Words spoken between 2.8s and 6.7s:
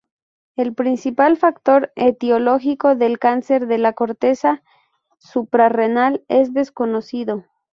del cáncer de la corteza suprarrenal es